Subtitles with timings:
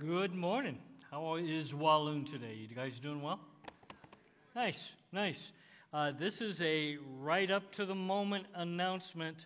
[0.00, 0.78] Good morning.
[1.10, 2.54] How is Walloon today?
[2.54, 3.40] You guys doing well?
[4.54, 4.78] Nice,
[5.10, 5.40] nice.
[5.92, 9.36] Uh, this is a right up to the moment announcement.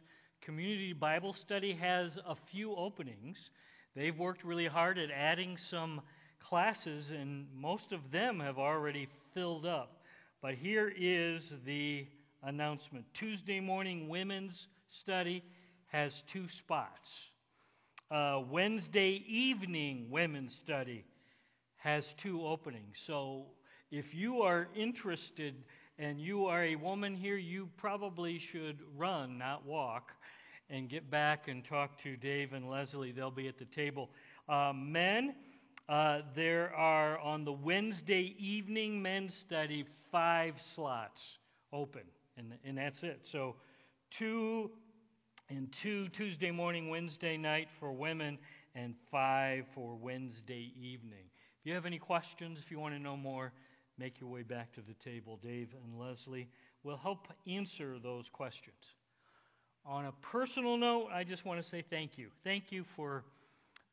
[0.43, 3.39] Community Bible Study has a few openings.
[3.97, 6.03] They've worked really hard at adding some
[6.47, 10.03] classes, and most of them have already filled up.
[10.43, 12.07] But here is the
[12.43, 14.67] announcement Tuesday morning women's
[15.01, 15.43] study
[15.87, 17.09] has two spots.
[18.13, 21.03] Uh, Wednesday evening women's study
[21.77, 22.95] has two openings.
[23.07, 23.47] So
[23.91, 25.55] if you are interested
[25.99, 30.11] and you are a woman here, you probably should run, not walk,
[30.69, 33.13] and get back and talk to Dave and Leslie.
[33.13, 34.11] They'll be at the table.
[34.47, 35.35] Uh, men,
[35.89, 41.23] uh, there are on the Wednesday evening men's study five slots
[41.73, 42.03] open,
[42.37, 43.21] and, and that's it.
[43.33, 43.55] So
[44.19, 44.71] two
[45.49, 48.39] and two Tuesday morning, Wednesday night for women,
[48.75, 51.25] and five for Wednesday evening.
[51.61, 53.53] If you have any questions, if you want to know more,
[53.99, 55.39] make your way back to the table.
[55.43, 56.49] Dave and Leslie
[56.83, 58.75] will help answer those questions.
[59.85, 62.29] On a personal note, I just want to say thank you.
[62.45, 63.25] Thank you for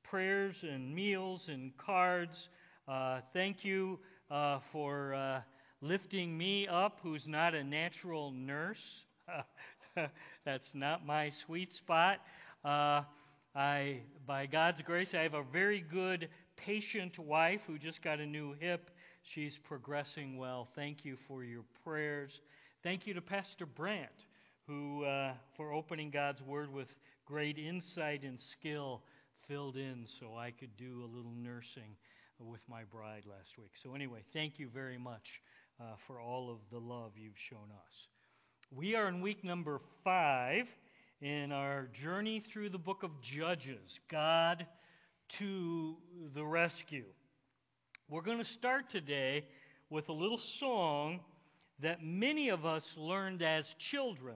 [0.04, 2.50] prayers and meals and cards.
[2.88, 4.00] Uh, thank you
[4.32, 5.42] uh, for uh,
[5.82, 8.78] lifting me up, who's not a natural nurse.
[10.46, 12.20] That's not my sweet spot.
[12.64, 13.02] Uh,
[13.56, 18.26] I, by God's grace, I have a very good patient wife who just got a
[18.26, 18.90] new hip.
[19.34, 20.68] She's progressing well.
[20.76, 22.32] Thank you for your prayers.
[22.84, 24.26] Thank you to Pastor Brandt,
[24.68, 26.88] who, uh, for opening God's Word with
[27.26, 29.02] great insight and skill,
[29.48, 31.96] filled in so I could do a little nursing
[32.40, 33.72] with my bride last week.
[33.84, 35.42] So, anyway, thank you very much
[35.80, 38.19] uh, for all of the love you've shown us.
[38.72, 40.66] We are in week number five
[41.22, 44.64] in our journey through the book of Judges God
[45.40, 45.96] to
[46.36, 47.06] the rescue.
[48.10, 49.46] We're going to start today
[49.90, 51.22] with a little song
[51.82, 54.36] that many of us learned as children.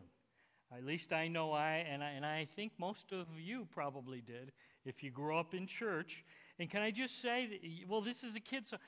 [0.76, 4.52] At least I know I and, I, and I think most of you probably did
[4.84, 6.12] if you grew up in church.
[6.58, 8.80] And can I just say, that, well, this is a kid's song.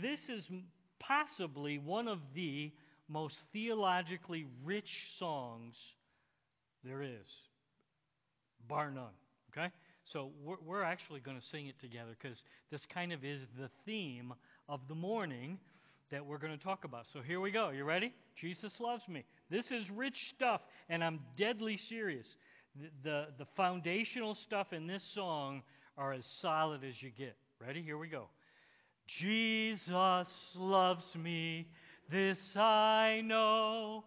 [0.00, 0.48] This is
[1.00, 2.70] possibly one of the
[3.12, 5.74] most theologically rich songs
[6.84, 7.26] there is,
[8.68, 9.12] bar none.
[9.50, 9.70] Okay?
[10.12, 12.38] So we're, we're actually going to sing it together because
[12.70, 14.32] this kind of is the theme
[14.68, 15.58] of the morning
[16.10, 17.04] that we're going to talk about.
[17.12, 17.70] So here we go.
[17.70, 18.12] You ready?
[18.40, 19.24] Jesus loves me.
[19.50, 22.26] This is rich stuff, and I'm deadly serious.
[22.80, 25.62] The, the, the foundational stuff in this song
[25.96, 27.36] are as solid as you get.
[27.60, 27.82] Ready?
[27.82, 28.26] Here we go.
[29.20, 31.68] Jesus loves me.
[32.12, 34.04] This I know,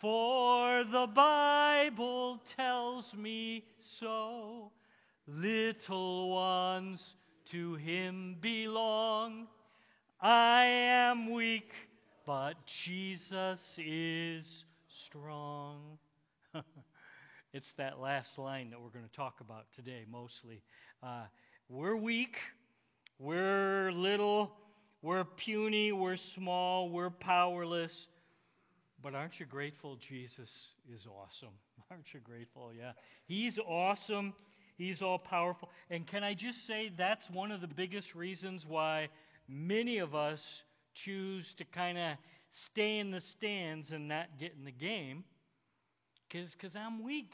[0.00, 3.62] for the Bible tells me
[4.00, 4.72] so.
[5.28, 7.00] Little ones
[7.52, 9.46] to him belong.
[10.20, 11.70] I am weak,
[12.26, 14.44] but Jesus is
[15.06, 15.98] strong.
[17.52, 20.62] it's that last line that we're going to talk about today mostly.
[21.00, 21.26] Uh,
[21.68, 22.38] we're weak,
[23.20, 24.50] we're little
[25.02, 27.92] we're puny, we're small, we're powerless.
[29.02, 30.48] But aren't you grateful Jesus
[30.92, 31.54] is awesome?
[31.90, 32.72] Aren't you grateful?
[32.76, 32.92] Yeah.
[33.26, 34.34] He's awesome.
[34.76, 35.68] He's all powerful.
[35.90, 39.08] And can I just say that's one of the biggest reasons why
[39.48, 40.40] many of us
[41.04, 42.16] choose to kind of
[42.72, 45.24] stay in the stands and not get in the game?
[46.28, 47.32] Because I'm weak.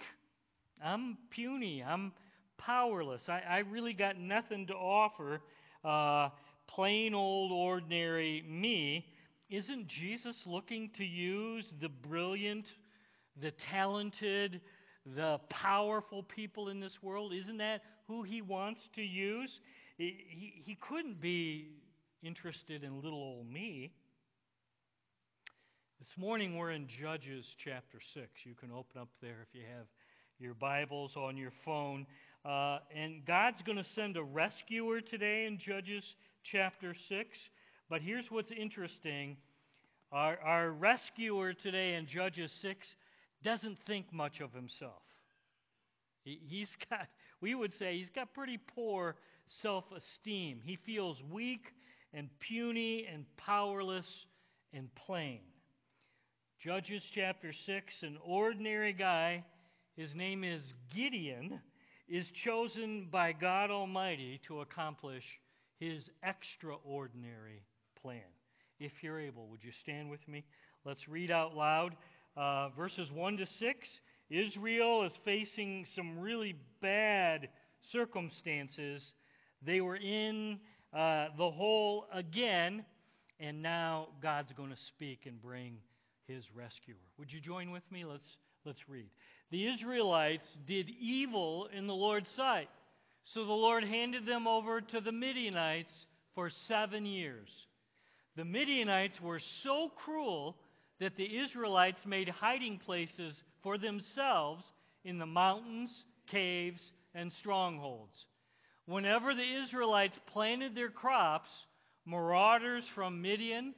[0.85, 1.83] I'm puny.
[1.83, 2.13] I'm
[2.59, 3.23] powerless.
[3.29, 5.41] I, I really got nothing to offer.
[5.85, 6.29] Uh,
[6.75, 9.07] plain old ordinary me,
[9.51, 12.67] isn't Jesus looking to use the brilliant,
[13.41, 14.61] the talented,
[15.15, 17.33] the powerful people in this world?
[17.35, 19.61] Isn't that who he wants to use?
[19.99, 21.69] He, he, couldn't be
[22.23, 23.93] interested in little old me.
[25.99, 28.27] This morning we're in Judges chapter 6.
[28.45, 29.87] You can open up there if you have
[30.39, 32.07] your Bibles on your phone.
[32.45, 36.05] Uh, and God's going to send a rescuer today in Judges
[36.43, 37.29] chapter 6.
[37.89, 39.37] But here's what's interesting
[40.11, 42.87] our, our rescuer today in Judges 6
[43.45, 45.03] doesn't think much of himself.
[46.25, 47.07] He, he's got,
[47.41, 49.17] we would say, he's got pretty poor
[49.63, 50.61] self esteem.
[50.65, 51.67] He feels weak
[52.13, 54.07] and puny and powerless
[54.73, 55.41] and plain.
[56.61, 59.45] Judges chapter 6, an ordinary guy,
[59.97, 60.63] his name is
[60.95, 61.61] Gideon,
[62.13, 65.25] is chosen by God Almighty to accomplish
[65.81, 67.63] his extraordinary
[68.03, 68.21] plan.
[68.79, 70.45] If you're able, would you stand with me?
[70.85, 71.97] Let's read out loud
[72.37, 73.89] uh, verses 1 to 6.
[74.29, 77.49] Israel is facing some really bad
[77.91, 79.03] circumstances.
[79.65, 80.59] They were in
[80.93, 82.85] uh, the hole again,
[83.41, 85.79] and now God's going to speak and bring
[86.29, 86.97] his rescuer.
[87.19, 88.05] Would you join with me?
[88.05, 88.37] Let's,
[88.67, 89.09] let's read.
[89.53, 92.71] The Israelites did evil in the Lord's sight,
[93.35, 95.93] so the Lord handed them over to the Midianites
[96.35, 97.51] for seven years.
[98.35, 100.57] The Midianites were so cruel
[101.01, 104.65] that the Israelites made hiding places for themselves
[105.05, 108.25] in the mountains, caves, and strongholds.
[108.87, 111.51] Whenever the Israelites planted their crops,
[112.07, 113.75] marauders from Midian,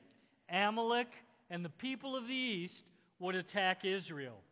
[0.48, 1.08] Amalek,
[1.50, 2.80] and the people of the east
[3.18, 4.43] would attack Israel,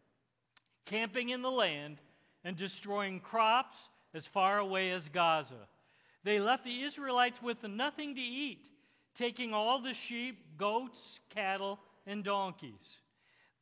[0.86, 1.98] camping in the land
[2.44, 3.76] and destroying crops
[4.14, 5.68] as far away as Gaza.
[6.24, 8.68] They left the Israelites with nothing to eat,
[9.16, 10.98] taking all the sheep, goats,
[11.34, 12.82] cattle, and donkeys.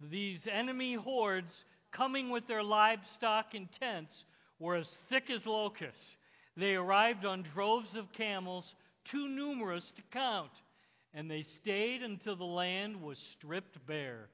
[0.00, 4.24] These enemy hordes, coming with their livestock and tents,
[4.58, 6.16] were as thick as locusts.
[6.56, 8.74] They arrived on droves of camels,
[9.04, 10.50] too numerous to count,
[11.14, 14.28] and they stayed until the land was stripped bare.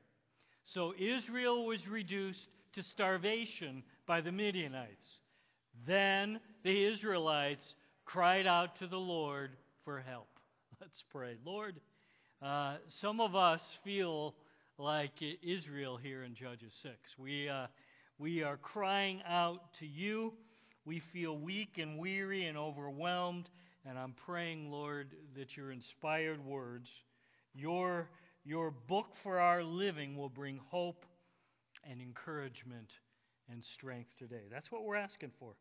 [0.65, 5.07] So Israel was reduced to starvation by the Midianites.
[5.87, 7.75] Then the Israelites
[8.05, 9.53] cried out to the Lord
[9.83, 10.29] for help.
[10.81, 11.37] Let's pray.
[11.43, 11.77] Lord,
[12.43, 14.35] uh, some of us feel
[14.77, 15.13] like
[15.43, 16.95] Israel here in Judges 6.
[17.19, 17.69] We, uh,
[18.19, 20.35] we are crying out to you.
[20.85, 23.49] We feel weak and weary and overwhelmed.
[23.87, 26.91] And I'm praying, Lord, that your inspired words,
[27.55, 28.11] your,
[28.45, 31.06] your book for our living, will bring hope
[31.91, 32.91] and encouragement
[33.51, 34.45] and strength today.
[34.51, 35.53] That's what we're asking for.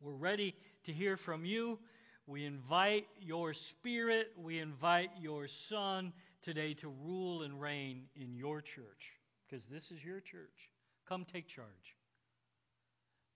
[0.00, 1.78] We're ready to hear from you.
[2.26, 6.12] We invite your spirit, we invite your son
[6.42, 9.12] today to rule and reign in your church,
[9.48, 10.70] because this is your church.
[11.08, 11.96] Come take charge.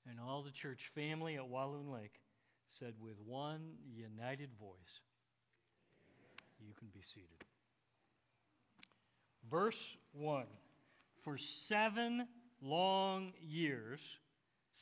[0.08, 2.20] And all the church family at Walloon Lake
[2.78, 3.60] said with one
[3.92, 5.00] united voice,
[6.60, 7.44] You can be seated.
[9.50, 9.78] Verse
[10.12, 10.44] 1
[11.26, 12.28] For seven
[12.62, 13.98] long years,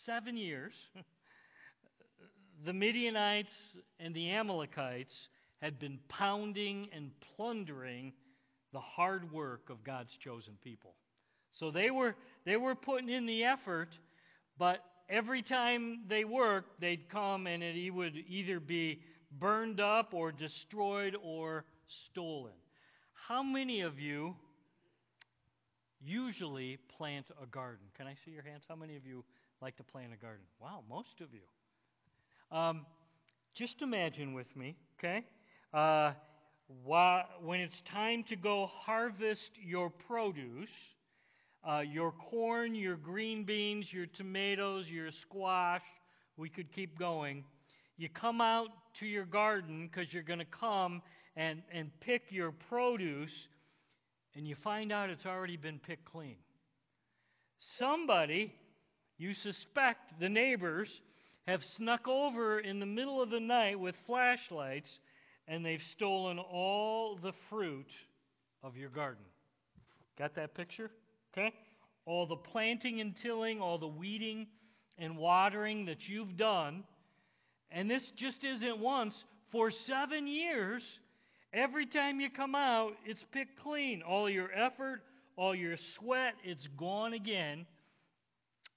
[0.04, 0.74] seven years,
[2.66, 3.48] the Midianites
[3.98, 5.14] and the Amalekites
[5.62, 8.12] had been pounding and plundering
[8.74, 10.92] the hard work of God's chosen people.
[11.52, 12.14] So they were,
[12.44, 13.88] they were putting in the effort,
[14.58, 19.00] but every time they worked, they'd come and it would either be
[19.32, 21.64] burned up or destroyed or
[22.10, 22.52] stolen.
[23.28, 24.36] How many of you
[26.04, 27.86] usually plant a garden?
[27.96, 28.64] Can I see your hands?
[28.68, 29.24] How many of you
[29.60, 30.44] like to plant a garden?
[30.60, 32.56] Wow, most of you.
[32.56, 32.86] Um,
[33.54, 35.24] just imagine with me, okay?
[35.72, 36.12] Uh,
[37.42, 40.68] when it's time to go harvest your produce,
[41.68, 45.82] uh, your corn, your green beans, your tomatoes, your squash,
[46.36, 47.44] we could keep going.
[47.96, 48.68] You come out
[49.00, 51.00] to your garden because you're going to come
[51.36, 53.32] and, and pick your produce,
[54.36, 56.36] and you find out it's already been picked clean.
[57.78, 58.52] Somebody,
[59.18, 60.88] you suspect the neighbors,
[61.46, 64.88] have snuck over in the middle of the night with flashlights
[65.46, 67.90] and they've stolen all the fruit
[68.62, 69.24] of your garden.
[70.18, 70.90] Got that picture?
[71.32, 71.52] Okay?
[72.06, 74.46] All the planting and tilling, all the weeding
[74.98, 76.84] and watering that you've done.
[77.70, 79.14] And this just isn't once.
[79.50, 80.82] For seven years,
[81.54, 84.02] every time you come out, it's picked clean.
[84.02, 85.02] All your effort,
[85.36, 87.66] all your sweat, it's gone again.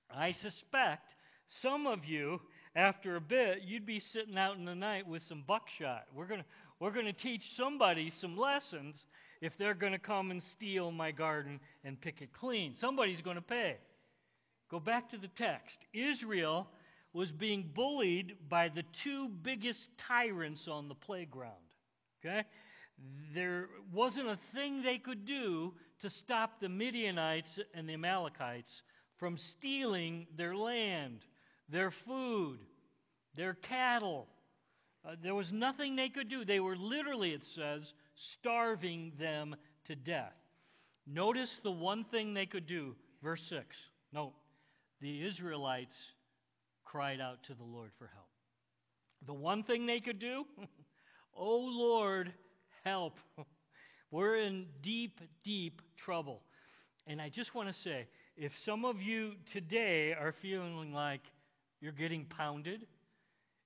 [0.10, 1.14] I suspect
[1.62, 2.40] some of you,
[2.76, 6.06] after a bit, you'd be sitting out in the night with some buckshot.
[6.14, 6.44] We're going
[6.80, 8.96] we're going to teach somebody some lessons
[9.42, 12.76] if they're going to come and steal my garden and pick it clean.
[12.80, 13.78] Somebody's going to pay.
[14.70, 15.78] Go back to the text.
[15.94, 16.68] Israel
[17.14, 21.54] was being bullied by the two biggest tyrants on the playground.
[22.24, 22.44] Okay?
[23.34, 28.82] There wasn't a thing they could do to stop the Midianites and the Amalekites
[29.18, 31.20] from stealing their land,
[31.70, 32.60] their food,
[33.36, 34.28] their cattle.
[35.08, 36.46] Uh, there was nothing they could do.
[36.46, 37.94] They were literally, it says,
[38.40, 39.56] starving them
[39.88, 40.34] to death.
[41.06, 42.96] Notice the one thing they could do.
[43.24, 43.66] Verse 6.
[44.14, 44.34] Note,
[45.02, 45.96] the Israelites
[46.84, 48.28] cried out to the Lord for help.
[49.26, 50.46] The one thing they could do,
[51.36, 52.32] oh Lord,
[52.88, 53.18] help.
[54.12, 56.42] We're in deep, deep trouble.
[57.06, 61.22] And I just want to say if some of you today are feeling like
[61.82, 62.86] you're getting pounded,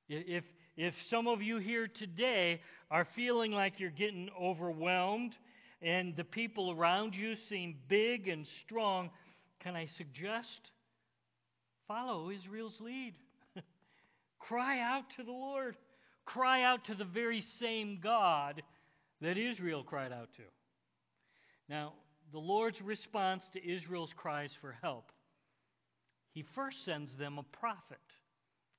[0.09, 0.43] if,
[0.75, 5.33] if some of you here today are feeling like you're getting overwhelmed
[5.81, 9.11] and the people around you seem big and strong,
[9.59, 10.71] can I suggest
[11.87, 13.13] follow Israel's lead?
[14.39, 15.77] Cry out to the Lord.
[16.25, 18.61] cry out to the very same God
[19.21, 20.43] that Israel cried out to.
[21.69, 21.93] Now,
[22.31, 25.11] the Lord's response to Israel's cries for help,
[26.33, 27.97] he first sends them a prophet.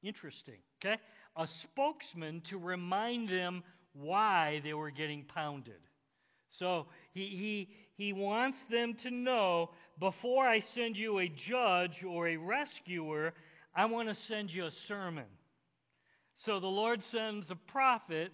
[0.02, 0.96] Interesting, okay?
[1.36, 5.80] A spokesman to remind them why they were getting pounded.
[6.58, 12.28] So he, he, he wants them to know before I send you a judge or
[12.28, 13.32] a rescuer,
[13.74, 15.26] I want to send you a sermon.
[16.44, 18.32] So the Lord sends a prophet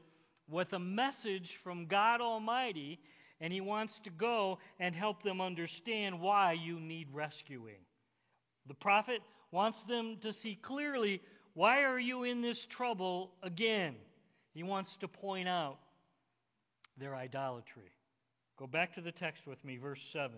[0.49, 2.99] with a message from God Almighty,
[3.41, 7.81] and he wants to go and help them understand why you need rescuing.
[8.67, 9.21] The prophet
[9.53, 11.21] wants them to see clearly
[11.55, 13.97] why are you in this trouble again?
[14.55, 15.79] He wants to point out
[16.99, 17.91] their idolatry.
[18.59, 20.33] Go back to the text with me, verse 7.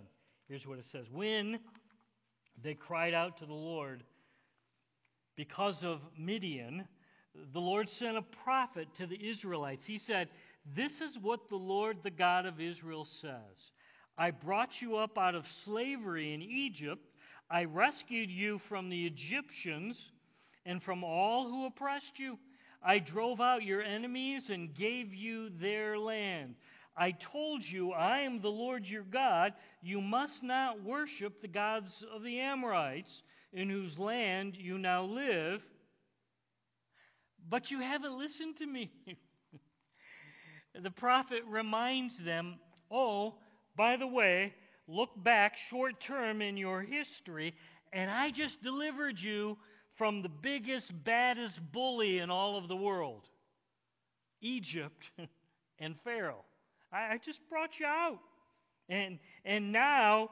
[0.49, 1.59] Here's what it says When
[2.62, 4.02] they cried out to the Lord
[5.37, 6.87] because of Midian,
[7.53, 9.85] the Lord sent a prophet to the Israelites.
[9.85, 10.29] He said,
[10.75, 13.71] This is what the Lord, the God of Israel, says
[14.19, 17.03] I brought you up out of slavery in Egypt,
[17.51, 19.99] I rescued you from the Egyptians
[20.67, 22.39] and from all who oppressed you.
[22.83, 26.55] I drove out your enemies and gave you their land.
[26.97, 29.55] I told you, I am the Lord your God.
[29.83, 33.23] You must not worship the gods of the Amorites,
[33.53, 35.63] in whose land you now live.
[37.50, 38.92] But you haven't listened to me.
[40.83, 42.61] the prophet reminds them,
[42.92, 43.35] oh,
[43.76, 44.54] by the way,
[44.87, 47.54] look back short term in your history,
[47.92, 49.59] and I just delivered you
[49.99, 53.23] from the biggest, baddest bully in all of the world
[54.40, 55.02] Egypt
[55.80, 56.45] and Pharaoh.
[56.92, 58.19] I, I just brought you out.
[58.88, 60.30] And, and now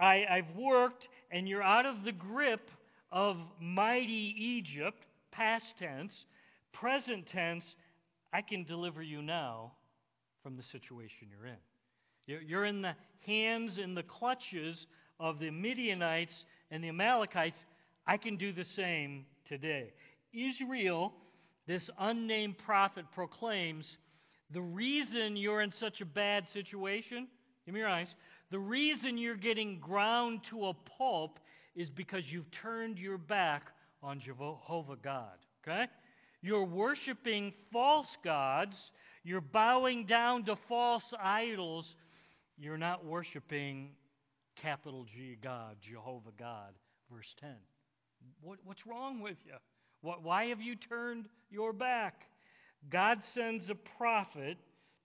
[0.00, 2.70] I, I've worked, and you're out of the grip
[3.10, 6.24] of mighty Egypt, past tense,
[6.72, 7.64] present tense,
[8.32, 9.72] I can deliver you now
[10.42, 12.42] from the situation you're in.
[12.46, 12.94] You're, in the
[13.26, 14.86] hands and the clutches
[15.18, 17.58] of the Midianites and the Amalekites.
[18.06, 19.92] I can do the same today.
[20.32, 21.14] Israel,
[21.66, 23.96] this unnamed prophet, proclaims
[24.50, 27.28] the reason you're in such a bad situation,
[27.64, 28.14] give me your eyes,
[28.50, 31.38] the reason you're getting ground to a pulp
[31.74, 33.64] is because you've turned your back
[34.02, 35.36] on Jehovah God.
[35.62, 35.86] Okay?
[36.40, 38.76] You're worshiping false gods.
[39.24, 41.86] You're bowing down to false idols.
[42.56, 43.90] You're not worshiping
[44.56, 46.72] capital G God, Jehovah God.
[47.12, 47.50] Verse 10.
[48.42, 49.54] What, what's wrong with you?
[50.00, 52.22] What, why have you turned your back?
[52.90, 54.56] God sends a prophet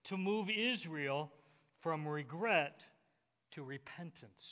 [0.04, 1.30] to move Israel
[1.82, 2.78] from regret
[3.52, 4.42] to repentance.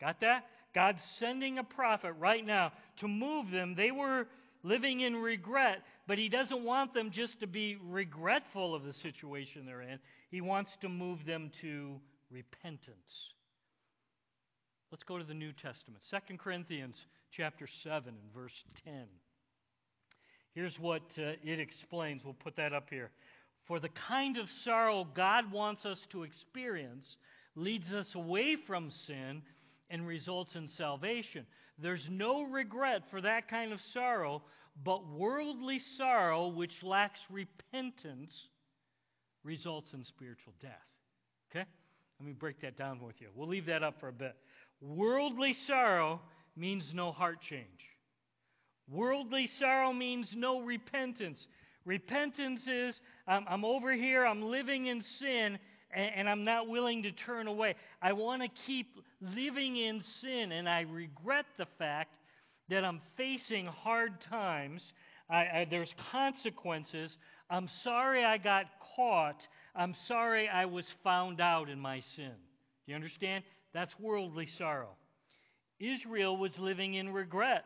[0.00, 0.44] Got that?
[0.74, 3.74] God's sending a prophet right now to move them.
[3.76, 4.26] They were
[4.62, 9.66] living in regret, but He doesn't want them just to be regretful of the situation
[9.66, 9.98] they're in.
[10.30, 13.30] He wants to move them to repentance.
[14.90, 16.02] Let's go to the New Testament.
[16.10, 16.94] 2 Corinthians
[17.32, 19.04] chapter 7 and verse 10.
[20.54, 22.22] Here's what uh, it explains.
[22.24, 23.10] We'll put that up here.
[23.66, 27.16] For the kind of sorrow God wants us to experience
[27.56, 29.42] leads us away from sin
[29.90, 31.46] and results in salvation.
[31.78, 34.42] There's no regret for that kind of sorrow,
[34.82, 38.34] but worldly sorrow, which lacks repentance,
[39.44, 40.72] results in spiritual death.
[41.50, 41.64] Okay?
[42.18, 43.28] Let me break that down with you.
[43.34, 44.36] We'll leave that up for a bit.
[44.80, 46.20] Worldly sorrow
[46.56, 47.64] means no heart change.
[48.90, 51.46] Worldly sorrow means no repentance.
[51.84, 55.58] Repentance is I'm, I'm over here, I'm living in sin,
[55.90, 57.74] and, and I'm not willing to turn away.
[58.00, 62.14] I want to keep living in sin, and I regret the fact
[62.68, 64.82] that I'm facing hard times.
[65.30, 67.16] I, I, there's consequences.
[67.48, 69.40] I'm sorry I got caught.
[69.74, 72.32] I'm sorry I was found out in my sin.
[72.86, 73.44] Do you understand?
[73.72, 74.90] That's worldly sorrow.
[75.78, 77.64] Israel was living in regret.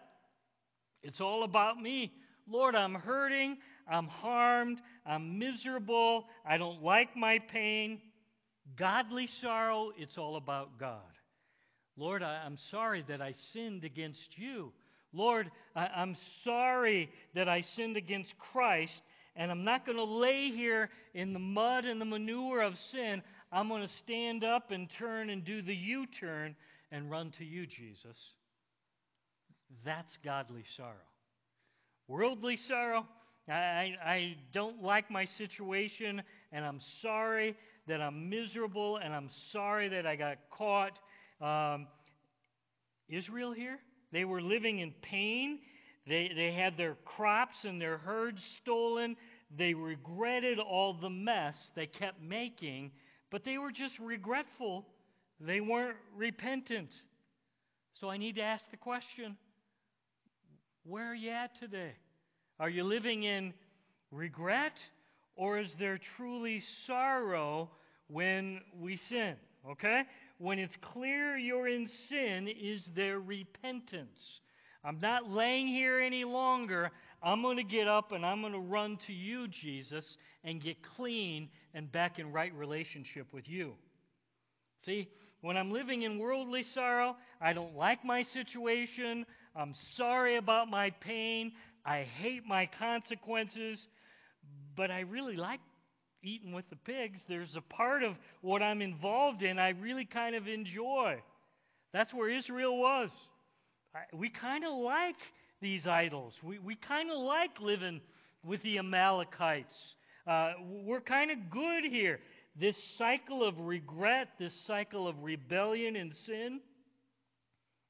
[1.03, 2.13] It's all about me.
[2.49, 3.59] Lord, I'm hurting.
[3.89, 4.79] I'm harmed.
[5.07, 6.25] I'm miserable.
[6.45, 8.01] I don't like my pain.
[8.77, 11.01] Godly sorrow, it's all about God.
[11.97, 14.73] Lord, I, am sorry that I sinned against you.
[15.13, 19.03] Lord, I, I'm sorry that I sinned against Christ,
[19.37, 23.23] and I'm not going to lay here in the mud and the manure of sin.
[23.53, 26.55] I'm going to stand up and turn and do the U turn
[26.93, 28.17] and run to you, Jesus.
[29.85, 30.95] That's godly sorrow.
[32.09, 33.07] Worldly sorrow,
[33.49, 37.57] I, I don't like my situation, and I'm sorry
[37.89, 40.99] that I'm miserable, and I'm sorry that I got caught.
[41.41, 41.87] Um,
[43.09, 43.79] Israel here,
[44.13, 45.61] they were living in pain.
[46.07, 49.17] They, they had their crops and their herds stolen.
[49.57, 52.93] They regretted all the mess they kept making,
[53.31, 54.87] but they were just regretful.
[55.41, 56.91] They weren't repentant.
[58.01, 59.37] So I need to ask the question
[60.85, 61.93] where are you at today?
[62.59, 63.53] Are you living in
[64.11, 64.73] regret,
[65.37, 67.71] or is there truly sorrow
[68.09, 69.37] when we sin?
[69.71, 70.03] Okay?
[70.41, 74.19] When it's clear you're in sin, is there repentance?
[74.83, 76.91] I'm not laying here any longer.
[77.23, 80.79] I'm going to get up and I'm going to run to you, Jesus, and get
[80.97, 83.75] clean and back in right relationship with you.
[84.87, 85.09] See,
[85.43, 89.27] when I'm living in worldly sorrow, I don't like my situation.
[89.55, 91.53] I'm sorry about my pain.
[91.85, 93.79] I hate my consequences.
[94.75, 95.61] But I really like
[96.23, 97.25] eating with the pigs.
[97.29, 101.21] There's a part of what I'm involved in I really kind of enjoy.
[101.93, 103.11] That's where Israel was.
[104.13, 105.17] We kind of like
[105.61, 106.35] these idols.
[106.43, 108.01] We, we kind of like living
[108.45, 109.75] with the Amalekites.
[110.27, 110.53] Uh,
[110.85, 112.21] we're kind of good here.
[112.59, 116.61] This cycle of regret, this cycle of rebellion and sin,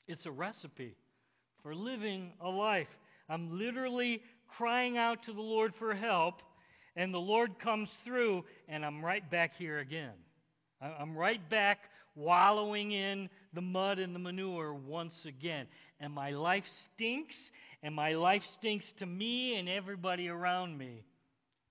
[0.06, 0.96] it's a recipe
[1.62, 2.88] for living a life.
[3.28, 6.42] I'm literally crying out to the Lord for help,
[6.96, 10.12] and the Lord comes through, and I'm right back here again.
[10.80, 11.78] I'm right back
[12.14, 15.66] wallowing in the mud and the manure once again.
[16.00, 17.36] And my life stinks,
[17.82, 21.04] and my life stinks to me and everybody around me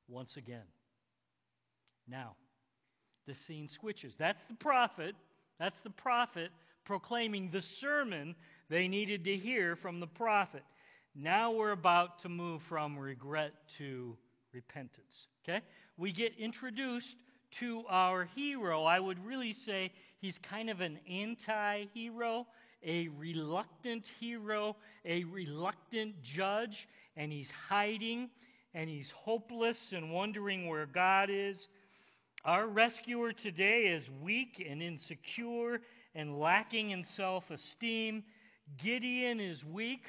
[0.07, 0.65] once again.
[2.07, 2.35] Now,
[3.27, 4.13] the scene switches.
[4.17, 5.15] That's the prophet.
[5.59, 6.49] That's the prophet
[6.85, 8.35] proclaiming the sermon
[8.69, 10.63] they needed to hear from the prophet.
[11.15, 14.17] Now we're about to move from regret to
[14.53, 15.27] repentance.
[15.43, 15.61] Okay?
[15.97, 17.15] We get introduced
[17.59, 18.83] to our hero.
[18.83, 22.47] I would really say he's kind of an anti hero,
[22.83, 24.75] a reluctant hero,
[25.05, 26.87] a reluctant judge,
[27.17, 28.29] and he's hiding
[28.73, 31.57] and he's hopeless and wondering where God is.
[32.45, 35.81] Our rescuer today is weak and insecure
[36.15, 38.23] and lacking in self esteem.
[38.81, 40.05] Gideon is weak,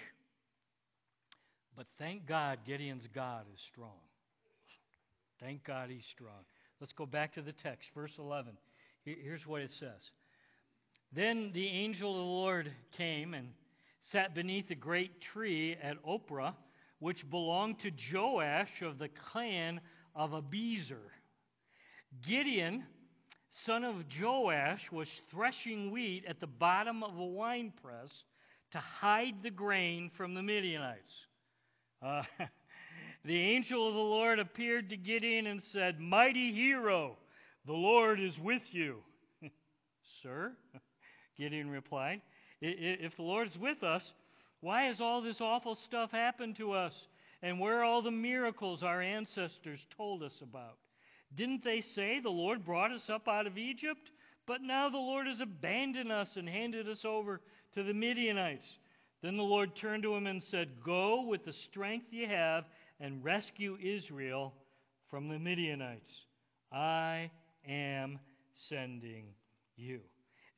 [1.77, 4.10] but thank God Gideon's God is strong.
[5.41, 6.45] Thank God he's strong.
[6.81, 8.53] Let's go back to the text, verse 11.
[9.05, 10.11] Here's what it says
[11.13, 13.49] Then the angel of the Lord came and
[14.13, 16.55] sat beneath a great tree at Ophrah,
[16.99, 19.81] which belonged to Joash of the clan
[20.15, 21.09] of Abiezer.
[22.27, 22.85] Gideon,
[23.65, 28.11] son of Joash, was threshing wheat at the bottom of a winepress
[28.73, 31.11] to hide the grain from the Midianites.
[32.03, 32.23] Uh,
[33.25, 37.17] the angel of the Lord appeared to Gideon and said, Mighty hero,
[37.67, 38.97] the Lord is with you.
[40.23, 40.53] Sir,
[41.39, 42.23] Gideon replied,
[42.61, 44.11] If the Lord is with us,
[44.61, 46.93] why has all this awful stuff happened to us?
[47.43, 50.77] And where are all the miracles our ancestors told us about?
[51.35, 54.11] Didn't they say the Lord brought us up out of Egypt?
[54.47, 57.41] But now the Lord has abandoned us and handed us over
[57.75, 58.67] to the Midianites.
[59.23, 62.65] Then the Lord turned to him and said, Go with the strength you have
[63.01, 64.53] and rescue Israel
[65.09, 66.11] from the Midianites.
[66.73, 67.31] I
[67.69, 68.19] am
[68.69, 69.25] sending
[69.77, 70.01] you.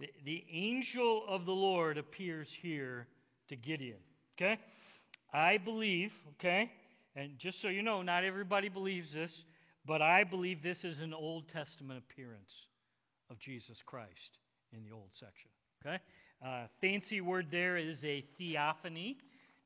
[0.00, 3.06] The, the angel of the Lord appears here
[3.48, 3.98] to Gideon.
[4.36, 4.58] Okay?
[5.32, 6.70] I believe, okay?
[7.14, 9.32] And just so you know, not everybody believes this,
[9.86, 12.50] but I believe this is an Old Testament appearance
[13.30, 14.38] of Jesus Christ
[14.72, 15.50] in the Old section.
[15.84, 15.98] Okay?
[16.44, 19.18] Uh, fancy word there is a theophany.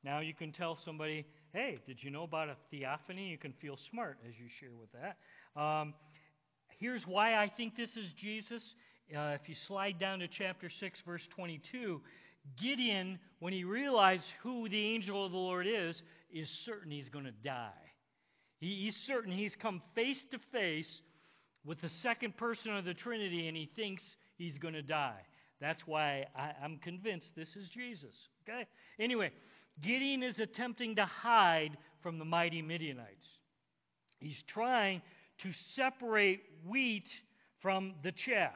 [0.03, 1.25] Now you can tell somebody,
[1.57, 3.29] hey, did you know about a theophany?
[3.29, 5.59] You can feel smart as you share with that.
[5.59, 5.95] Um,
[6.77, 8.61] here's why I think this is Jesus.
[9.11, 11.99] Uh, if you slide down to chapter 6, verse 22,
[12.61, 15.99] Gideon, when he realized who the angel of the Lord is,
[16.31, 17.71] is certain he's going to die.
[18.59, 21.01] He, he's certain he's come face to face
[21.65, 24.03] with the second person of the Trinity and he thinks
[24.37, 25.21] he's going to die.
[25.59, 28.13] That's why I, I'm convinced this is Jesus.
[28.47, 28.67] Okay?
[28.99, 29.31] Anyway,
[29.81, 33.27] Gideon is attempting to hide from the mighty Midianites.
[34.19, 35.01] He's trying
[35.43, 37.07] to separate wheat
[37.61, 38.55] from the chaff.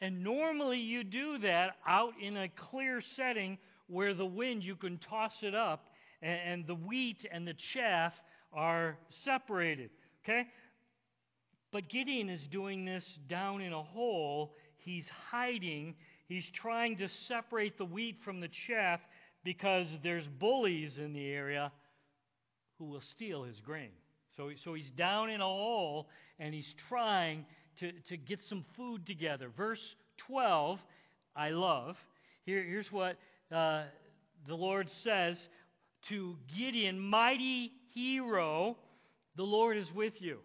[0.00, 4.98] And normally you do that out in a clear setting where the wind, you can
[4.98, 5.90] toss it up,
[6.22, 8.14] and, and the wheat and the chaff
[8.52, 9.90] are separated.
[10.24, 10.46] Okay?
[11.72, 14.54] But Gideon is doing this down in a hole.
[14.78, 15.94] He's hiding.
[16.26, 19.00] He's trying to separate the wheat from the chaff
[19.44, 21.72] because there's bullies in the area
[22.78, 23.90] who will steal his grain.
[24.36, 27.44] So, so he's down in a hole and he's trying
[27.80, 29.50] to, to get some food together.
[29.56, 29.80] Verse
[30.26, 30.78] 12,
[31.36, 31.96] I love.
[32.44, 33.16] Here, here's what
[33.54, 33.84] uh,
[34.46, 35.36] the Lord says
[36.08, 38.76] to Gideon, mighty hero,
[39.36, 40.38] the Lord is with you.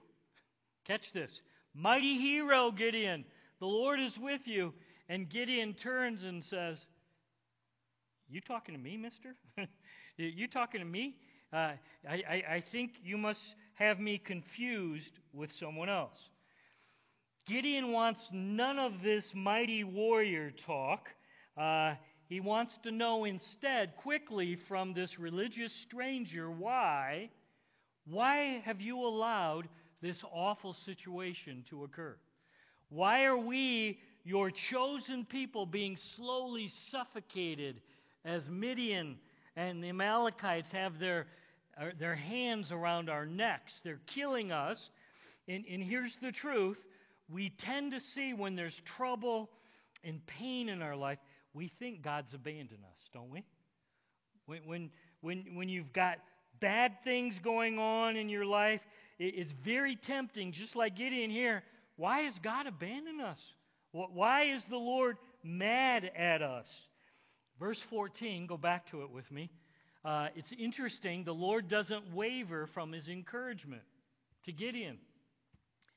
[0.85, 1.31] Catch this.
[1.73, 3.25] Mighty hero, Gideon,
[3.59, 4.73] the Lord is with you.
[5.09, 6.77] And Gideon turns and says,
[8.29, 9.35] You talking to me, mister?
[10.17, 11.15] you talking to me?
[11.53, 11.73] Uh,
[12.09, 13.39] I, I, I think you must
[13.75, 16.17] have me confused with someone else.
[17.47, 21.09] Gideon wants none of this mighty warrior talk.
[21.55, 21.93] Uh,
[22.27, 27.29] he wants to know instead, quickly, from this religious stranger, why,
[28.07, 29.69] why have you allowed
[30.01, 32.17] this awful situation to occur?
[32.89, 37.81] Why are we, your chosen people, being slowly suffocated
[38.25, 39.17] as Midian
[39.55, 41.27] and the Amalekites have their,
[41.79, 43.71] uh, their hands around our necks?
[43.83, 44.77] They're killing us.
[45.47, 46.77] And, and here's the truth
[47.29, 49.49] we tend to see when there's trouble
[50.03, 51.17] and pain in our life,
[51.53, 53.43] we think God's abandoned us, don't we?
[54.45, 54.89] When, when,
[55.21, 56.17] when, when you've got
[56.59, 58.81] bad things going on in your life,
[59.17, 61.63] it's very tempting, just like Gideon here.
[61.95, 63.39] Why has God abandoned us?
[63.91, 66.67] Why is the Lord mad at us?
[67.59, 69.49] Verse 14, go back to it with me.
[70.03, 73.81] Uh, it's interesting, the Lord doesn't waver from his encouragement
[74.45, 74.97] to Gideon.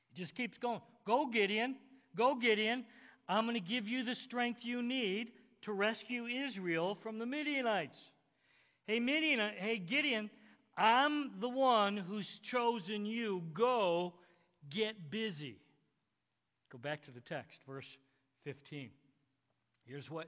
[0.09, 0.81] He just keeps going.
[1.05, 1.75] Go, Gideon.
[2.15, 2.85] Go, Gideon.
[3.27, 5.31] I'm going to give you the strength you need
[5.63, 7.97] to rescue Israel from the Midianites.
[8.87, 10.31] Hey, Midian, hey, Gideon,
[10.75, 13.43] I'm the one who's chosen you.
[13.53, 14.13] Go
[14.71, 15.57] get busy.
[16.71, 17.85] Go back to the text, verse
[18.45, 18.89] 15.
[19.85, 20.27] Here's what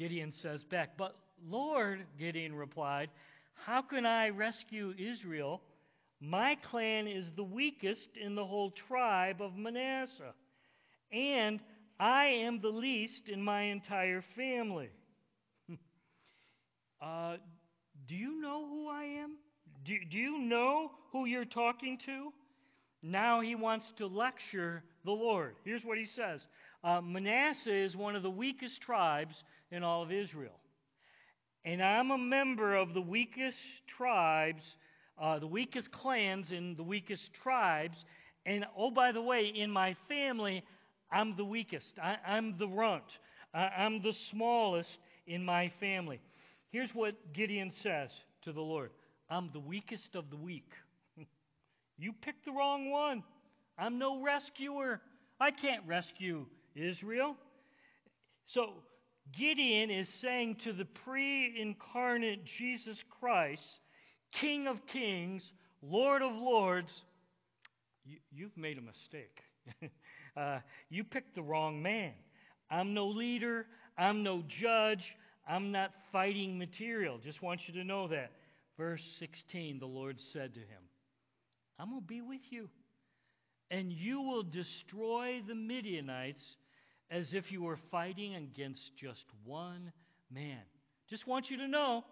[0.00, 0.96] Gideon says back.
[0.96, 1.14] But
[1.46, 3.10] Lord, Gideon replied,
[3.66, 5.60] how can I rescue Israel?
[6.22, 10.32] My clan is the weakest in the whole tribe of Manasseh,
[11.12, 11.60] and
[11.98, 14.88] I am the least in my entire family.
[17.02, 17.36] uh,
[18.08, 19.36] do you know who I am?
[19.84, 22.32] Do, do you know who you're talking to?
[23.02, 25.56] Now he wants to lecture the Lord.
[25.64, 26.40] Here's what he says
[26.82, 29.34] uh, Manasseh is one of the weakest tribes
[29.70, 30.58] in all of Israel.
[31.64, 33.58] And I'm a member of the weakest
[33.98, 34.62] tribes,
[35.20, 37.96] uh, the weakest clans in the weakest tribes.
[38.46, 40.64] And oh, by the way, in my family,
[41.12, 41.98] I'm the weakest.
[42.02, 43.04] I, am the runt.
[43.52, 46.20] I, I'm the smallest in my family.
[46.70, 48.10] Here's what Gideon says
[48.44, 48.90] to the Lord
[49.28, 50.70] I'm the weakest of the weak.
[51.98, 53.22] you picked the wrong one.
[53.78, 55.02] I'm no rescuer.
[55.38, 57.36] I can't rescue Israel.
[58.46, 58.70] So,
[59.36, 63.62] Gideon is saying to the pre incarnate Jesus Christ,
[64.32, 65.42] King of kings,
[65.82, 66.92] Lord of lords,
[68.04, 69.40] you, have made a mistake.
[70.36, 72.12] uh, you picked the wrong man.
[72.70, 73.66] I'm no leader.
[73.96, 75.04] I'm no judge.
[75.48, 77.18] I'm not fighting material.
[77.22, 78.32] Just want you to know that.
[78.76, 80.82] Verse 16, the Lord said to him,
[81.78, 82.68] I'm going to be with you,
[83.70, 86.42] and you will destroy the Midianites
[87.10, 89.92] as if you were fighting against just one
[90.30, 90.60] man.
[91.08, 92.04] Just want you to know,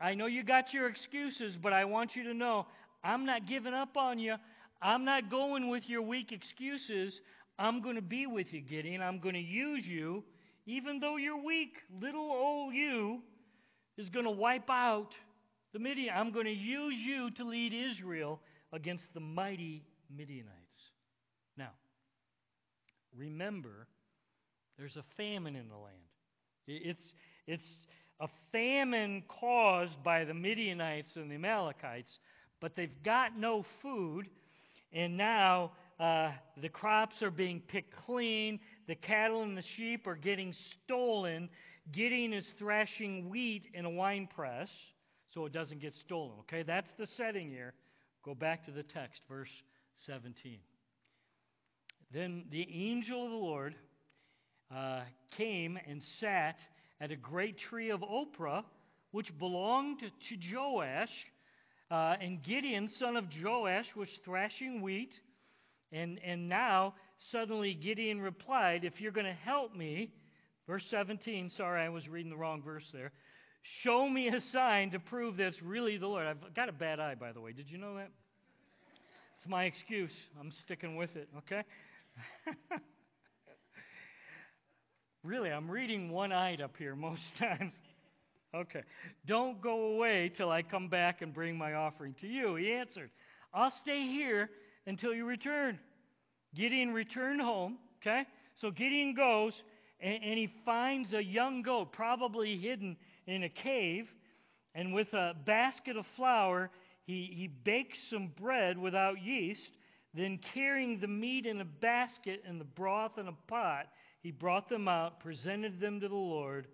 [0.00, 2.66] I know you got your excuses, but I want you to know
[3.02, 4.36] I'm not giving up on you.
[4.80, 7.20] I'm not going with your weak excuses.
[7.58, 9.02] I'm going to be with you, Gideon.
[9.02, 10.24] I'm going to use you,
[10.66, 11.76] even though you're weak.
[12.00, 13.20] Little old you
[13.98, 15.14] is going to wipe out
[15.72, 16.14] the Midian.
[16.16, 18.40] I'm going to use you to lead Israel
[18.72, 20.50] against the mighty Midianites.
[21.56, 21.70] Now,
[23.16, 23.86] remember,
[24.78, 25.96] there's a famine in the land.
[26.66, 27.12] It's,
[27.46, 27.66] it's
[28.20, 32.18] a famine caused by the Midianites and the Amalekites,
[32.60, 34.28] but they've got no food,
[34.92, 36.30] and now uh,
[36.60, 40.54] the crops are being picked clean, the cattle and the sheep are getting
[40.84, 41.48] stolen.
[41.90, 44.70] Gideon is thrashing wheat in a wine press
[45.34, 46.38] so it doesn't get stolen.
[46.40, 47.74] Okay, that's the setting here.
[48.24, 49.50] Go back to the text, verse
[50.06, 50.58] 17.
[52.12, 53.74] Then the angel of the Lord
[54.74, 55.00] uh,
[55.36, 56.56] came and sat
[57.00, 58.64] at a great tree of Ophrah,
[59.10, 61.10] which belonged to Joash.
[61.90, 65.12] Uh, and Gideon, son of Joash, was thrashing wheat.
[65.92, 66.94] And, and now,
[67.30, 70.10] suddenly, Gideon replied, If you're going to help me,
[70.66, 73.12] verse 17, sorry, I was reading the wrong verse there.
[73.82, 76.26] Show me a sign to prove that's really the Lord.
[76.26, 77.52] I've got a bad eye, by the way.
[77.52, 78.08] Did you know that?
[79.36, 80.12] It's my excuse.
[80.40, 81.62] I'm sticking with it, okay?
[85.22, 87.74] really, I'm reading one eyed up here most times.
[88.54, 88.82] Okay.
[89.26, 92.56] Don't go away till I come back and bring my offering to you.
[92.56, 93.10] He answered,
[93.54, 94.50] I'll stay here
[94.86, 95.78] until you return.
[96.54, 98.26] Gideon returned home, okay?
[98.56, 99.54] So Gideon goes
[100.00, 104.08] and, and he finds a young goat, probably hidden in a cave.
[104.74, 106.70] And with a basket of flour,
[107.06, 109.70] he, he baked some bread without yeast.
[110.14, 113.86] Then, carrying the meat in a basket and the broth in a pot,
[114.22, 116.66] he brought them out, presented them to the Lord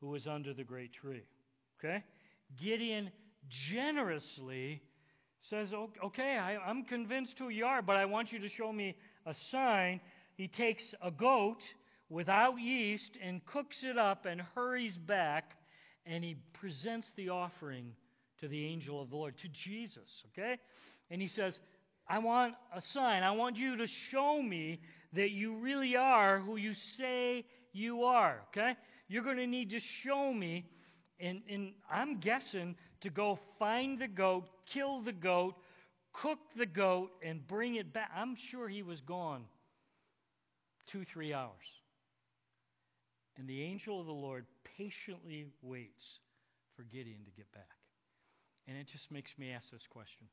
[0.00, 1.22] who was under the great tree.
[1.78, 2.02] Okay?
[2.60, 3.10] Gideon
[3.70, 4.82] generously
[5.48, 5.68] says,
[6.04, 9.34] Okay, I, am convinced who you are, but I want you to show me a
[9.50, 10.00] sign.
[10.36, 11.62] He takes a goat
[12.08, 15.52] without yeast and cooks it up and hurries back
[16.08, 17.92] and he presents the offering
[18.40, 20.56] to the angel of the Lord, to Jesus, okay?
[21.10, 21.54] And he says,
[22.08, 23.22] I want a sign.
[23.22, 24.80] I want you to show me
[25.12, 28.76] that you really are who you say you are, okay?
[29.08, 30.66] You're going to need to show me,
[31.20, 35.54] and, and I'm guessing to go find the goat, kill the goat,
[36.12, 38.10] cook the goat, and bring it back.
[38.14, 39.44] I'm sure he was gone
[40.90, 41.54] two, three hours.
[43.36, 46.02] And the angel of the Lord patiently waits
[46.76, 47.70] for Gideon to get back.
[48.66, 50.26] And it just makes me ask this question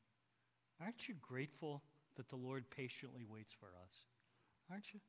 [0.80, 1.82] Aren't you grateful
[2.16, 3.94] that the Lord patiently waits for us?
[4.70, 5.00] Aren't you?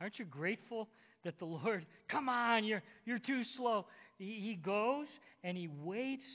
[0.00, 0.88] Aren't you grateful
[1.24, 3.86] that the Lord, come on, you're, you're too slow?
[4.18, 5.06] He, he goes
[5.42, 6.26] and he waits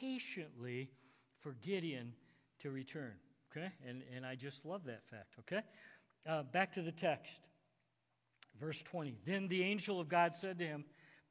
[0.00, 0.90] patiently
[1.42, 2.12] for Gideon
[2.62, 3.12] to return.
[3.50, 3.68] Okay?
[3.86, 5.34] And, and I just love that fact.
[5.40, 5.62] Okay?
[6.28, 7.32] Uh, back to the text.
[8.60, 9.16] Verse 20.
[9.26, 10.84] Then the angel of God said to him,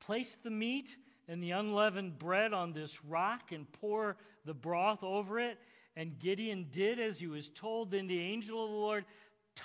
[0.05, 0.87] Place the meat
[1.27, 5.57] and the unleavened bread on this rock and pour the broth over it.
[5.95, 7.91] And Gideon did as he was told.
[7.91, 9.05] Then the angel of the Lord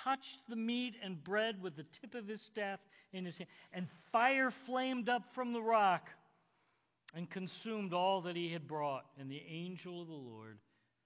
[0.03, 2.79] touched the meat and bread with the tip of his staff
[3.11, 6.07] in his hand, and fire flamed up from the rock
[7.15, 9.05] and consumed all that he had brought.
[9.19, 10.57] And the angel of the Lord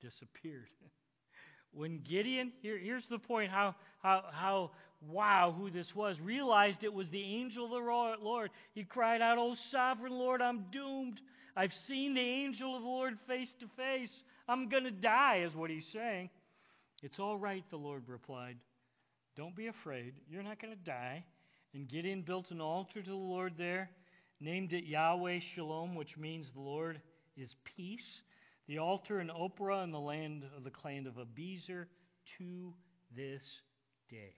[0.01, 0.69] disappeared.
[1.73, 4.71] when Gideon, here, here's the point how, how, how
[5.01, 9.37] wow who this was, realized it was the angel of the Lord, he cried out,
[9.37, 11.19] Oh, sovereign Lord, I'm doomed.
[11.55, 14.11] I've seen the angel of the Lord face to face.
[14.47, 16.29] I'm going to die, is what he's saying.
[17.03, 18.57] It's all right, the Lord replied.
[19.37, 20.15] Don't be afraid.
[20.27, 21.23] You're not going to die.
[21.75, 23.91] And Gideon built an altar to the Lord there,
[24.39, 26.99] named it Yahweh Shalom, which means the Lord
[27.37, 28.21] is peace.
[28.67, 31.85] The altar in Ophrah in the land of the clan of Abiezer
[32.39, 32.73] to
[33.15, 33.43] this
[34.09, 34.33] day.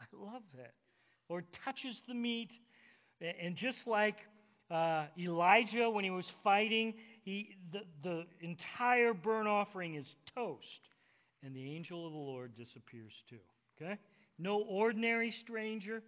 [0.00, 0.74] I love that.
[1.30, 2.50] Lord touches the meat,
[3.20, 4.16] and just like
[4.70, 10.62] uh, Elijah when he was fighting, he, the, the entire burnt offering is toast,
[11.42, 13.38] and the angel of the Lord disappears too.
[13.80, 13.98] Okay?
[14.38, 16.02] No ordinary stranger.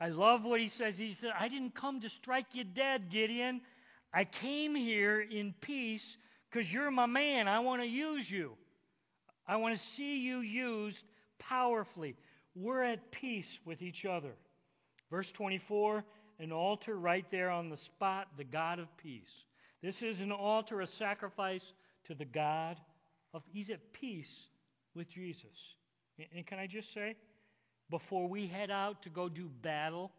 [0.00, 0.96] I love what he says.
[0.96, 3.60] He said, I didn't come to strike you dead, Gideon.
[4.12, 6.04] I came here in peace
[6.50, 7.48] because you're my man.
[7.48, 8.52] I want to use you.
[9.46, 11.02] I want to see you used
[11.38, 12.16] powerfully.
[12.54, 14.32] We're at peace with each other.
[15.10, 16.04] Verse 24
[16.42, 19.30] an altar right there on the spot, the God of peace.
[19.80, 21.62] This is an altar, a sacrifice
[22.06, 22.76] to the God
[23.32, 24.32] of He's at peace
[24.94, 25.46] with Jesus.
[26.34, 27.16] And can I just say,
[27.92, 30.10] before we head out to go do battle,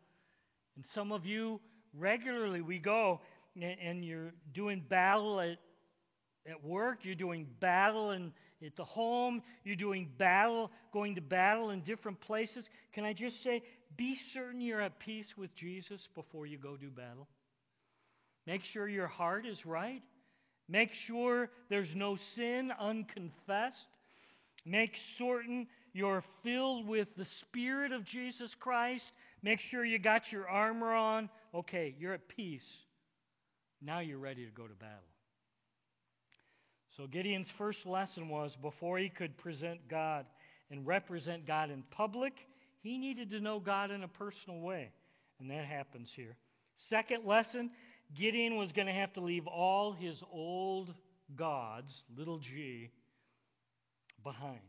[0.75, 1.59] and some of you
[1.97, 3.19] regularly we go
[3.59, 5.57] and you're doing battle at,
[6.47, 8.31] at work, you're doing battle in,
[8.63, 12.63] at the home, you're doing battle, going to battle in different places.
[12.93, 13.63] Can I just say,
[13.97, 17.27] be certain you're at peace with Jesus before you go do battle?
[18.45, 20.03] Make sure your heart is right.
[20.69, 23.85] Make sure there's no sin unconfessed.
[24.63, 29.03] Make certain you're filled with the Spirit of Jesus Christ.
[29.43, 31.29] Make sure you got your armor on.
[31.53, 32.61] Okay, you're at peace.
[33.81, 34.97] Now you're ready to go to battle.
[36.97, 40.25] So Gideon's first lesson was before he could present God
[40.71, 42.33] and represent God in public,
[42.81, 44.91] he needed to know God in a personal way.
[45.39, 46.35] And that happens here.
[46.89, 47.71] Second lesson
[48.15, 50.93] Gideon was going to have to leave all his old
[51.35, 52.89] gods, little g,
[54.23, 54.59] behind.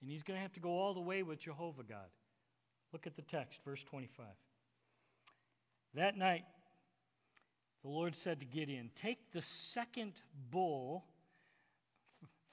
[0.00, 2.08] And he's going to have to go all the way with Jehovah God.
[2.92, 4.26] Look at the text, verse 25.
[5.94, 6.44] That night,
[7.82, 9.42] the Lord said to Gideon, Take the
[9.74, 10.12] second
[10.50, 11.04] bull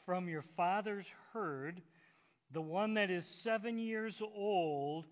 [0.05, 1.81] from your father's herd,
[2.51, 5.05] the one that is seven years old,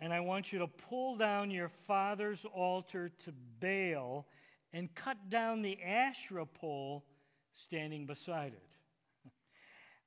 [0.00, 4.26] and I want you to pull down your father's altar to Baal
[4.72, 7.04] and cut down the Asherah pole
[7.66, 8.62] standing beside it.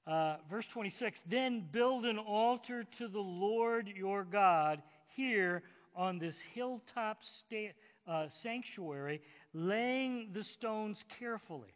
[0.05, 4.81] Uh, verse 26 Then build an altar to the Lord your God
[5.15, 5.63] here
[5.95, 7.73] on this hilltop sta-
[8.07, 9.21] uh, sanctuary,
[9.53, 11.73] laying the stones carefully.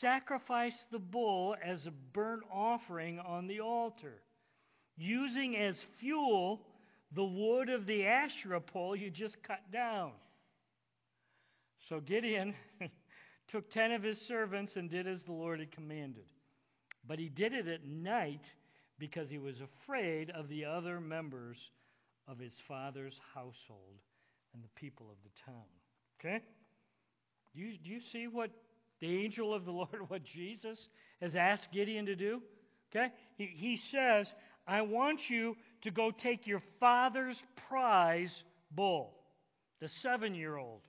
[0.00, 4.22] Sacrifice the bull as a burnt offering on the altar,
[4.96, 6.60] using as fuel
[7.14, 10.12] the wood of the Asherah pole you just cut down.
[11.88, 12.54] So Gideon
[13.48, 16.24] took ten of his servants, and did as the Lord had commanded.
[17.06, 18.44] But he did it at night
[18.98, 21.56] because he was afraid of the other members
[22.28, 24.00] of his father's household
[24.54, 25.64] and the people of the town.
[26.20, 26.42] Okay?
[27.54, 28.50] Do you, do you see what
[29.00, 30.78] the angel of the Lord, what Jesus
[31.20, 32.42] has asked Gideon to do?
[32.94, 33.08] Okay?
[33.36, 34.26] He, he says,
[34.66, 37.36] I want you to go take your father's
[37.68, 38.32] prize
[38.70, 39.14] bull,
[39.80, 40.80] the seven year old,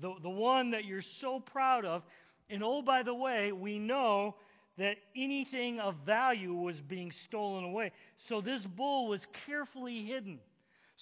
[0.00, 2.02] the, the one that you're so proud of.
[2.50, 4.36] And oh, by the way, we know
[4.78, 7.92] that anything of value was being stolen away.
[8.28, 10.38] So this bull was carefully hidden.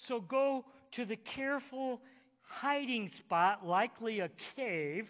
[0.07, 2.01] So go to the careful
[2.41, 5.09] hiding spot, likely a cave,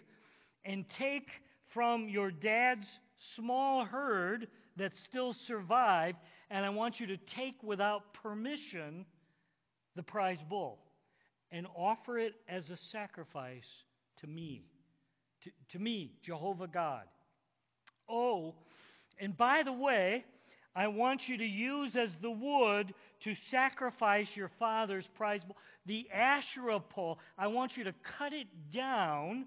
[0.64, 1.28] and take
[1.74, 2.86] from your dad's
[3.36, 4.46] small herd
[4.76, 6.18] that still survived,
[6.50, 9.04] and I want you to take without permission
[9.96, 10.78] the prize bull
[11.50, 13.68] and offer it as a sacrifice
[14.20, 14.64] to me,
[15.42, 17.02] to, to me, Jehovah God.
[18.12, 18.54] Oh,
[19.18, 20.24] and by the way,
[20.76, 22.92] I want you to use as the wood
[23.24, 25.40] to sacrifice your father's prize
[25.86, 27.18] the Asherah pole.
[27.38, 29.46] I want you to cut it down,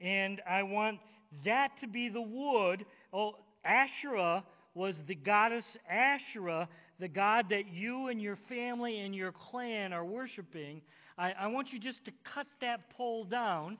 [0.00, 0.98] and I want
[1.44, 2.84] that to be the wood.
[3.12, 9.32] Oh, Asherah was the goddess Asherah, the god that you and your family and your
[9.32, 10.82] clan are worshiping.
[11.16, 13.78] I, I want you just to cut that pole down,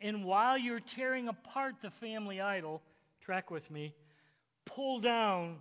[0.00, 2.82] and while you're tearing apart the family idol,
[3.24, 3.94] track with me,
[4.66, 5.56] pull down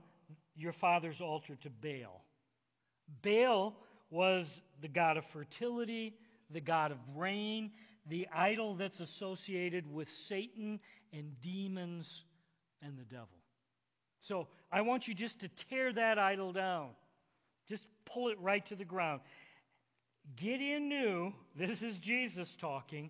[0.56, 2.24] your father's altar to Baal.
[3.24, 3.76] Baal
[4.10, 4.46] was
[4.82, 6.14] the god of fertility,
[6.52, 7.72] the god of rain,
[8.10, 10.80] the idol that's associated with Satan
[11.12, 12.06] and demons
[12.82, 13.28] and the devil.
[14.28, 16.90] So I want you just to tear that idol down.
[17.70, 19.22] Just pull it right to the ground.
[20.38, 23.10] Gideon knew, this is Jesus talking,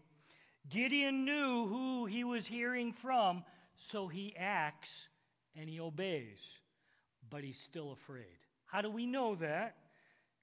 [0.72, 3.44] Gideon knew who he was hearing from,
[3.92, 4.90] so he acts
[5.56, 6.40] and he obeys,
[7.30, 8.26] but he's still afraid.
[8.66, 9.76] How do we know that?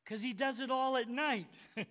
[0.05, 1.49] Because he does it all at night.
[1.75, 1.85] he,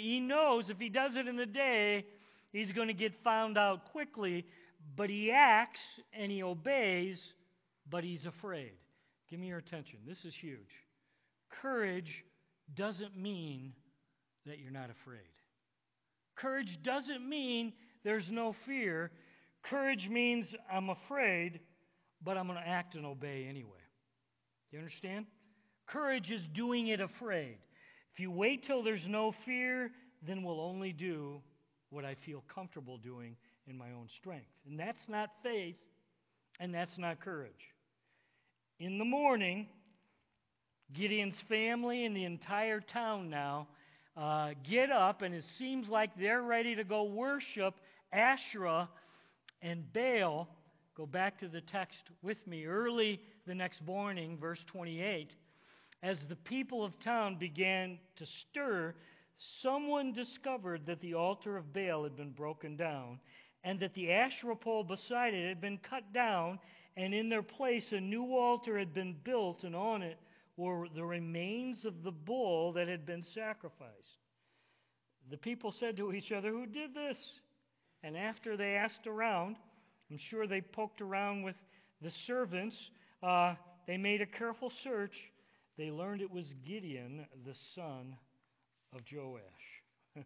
[0.00, 2.06] he knows if he does it in the day,
[2.52, 4.46] he's going to get found out quickly,
[4.96, 5.80] but he acts
[6.12, 7.20] and he obeys,
[7.90, 8.72] but he's afraid.
[9.30, 9.98] Give me your attention.
[10.06, 10.60] This is huge.
[11.62, 12.24] Courage
[12.74, 13.72] doesn't mean
[14.46, 15.20] that you're not afraid.
[16.36, 17.72] Courage doesn't mean
[18.04, 19.10] there's no fear.
[19.68, 21.60] Courage means I'm afraid,
[22.22, 23.70] but I'm going to act and obey anyway.
[24.70, 25.26] Do you understand?
[25.86, 27.56] Courage is doing it afraid.
[28.12, 29.90] If you wait till there's no fear,
[30.26, 31.40] then we'll only do
[31.90, 34.46] what I feel comfortable doing in my own strength.
[34.66, 35.76] And that's not faith,
[36.60, 37.52] and that's not courage.
[38.78, 39.68] In the morning,
[40.92, 43.68] Gideon's family and the entire town now
[44.16, 47.74] uh, get up, and it seems like they're ready to go worship
[48.12, 48.88] Asherah
[49.64, 50.48] and Baal
[50.96, 52.66] Go back to the text with me.
[52.66, 55.34] Early the next morning, verse 28,
[56.04, 58.94] as the people of town began to stir,
[59.60, 63.18] someone discovered that the altar of Baal had been broken down,
[63.64, 66.60] and that the Asherah pole beside it had been cut down,
[66.96, 70.18] and in their place a new altar had been built, and on it
[70.56, 74.20] were the remains of the bull that had been sacrificed.
[75.28, 77.18] The people said to each other, Who did this?
[78.04, 79.56] And after they asked around,
[80.10, 81.56] I'm sure they poked around with
[82.02, 82.76] the servants.
[83.22, 83.54] Uh,
[83.86, 85.14] they made a careful search.
[85.78, 88.14] They learned it was Gideon, the son
[88.94, 89.40] of Joash.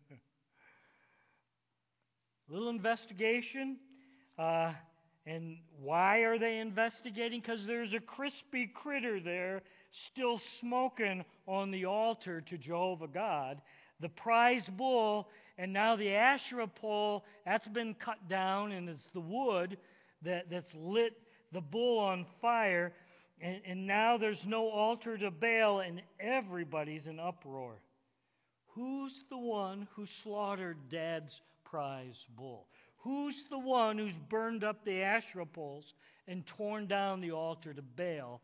[2.49, 3.77] Little investigation.
[4.37, 4.73] Uh,
[5.25, 7.41] and why are they investigating?
[7.41, 9.63] Because there's a crispy critter there
[10.13, 13.63] still smoking on the altar to Jehovah God.
[14.01, 15.29] The prize bull
[15.59, 19.77] and now the Asherah pole, that's been cut down, and it's the wood
[20.23, 21.15] that, that's lit
[21.53, 22.93] the bull on fire.
[23.41, 27.75] And, and now there's no altar to Baal, and everybody's in uproar.
[28.75, 31.33] Who's the one who slaughtered Dad's
[31.65, 32.69] prize bull?
[32.99, 35.85] Who's the one who's burned up the Asherah poles
[36.29, 38.41] and torn down the altar to Baal?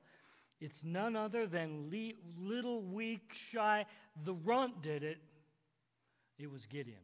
[0.60, 1.90] It's none other than
[2.40, 3.84] little, weak, shy.
[4.24, 5.18] The runt did it.
[6.38, 6.98] It was Gideon.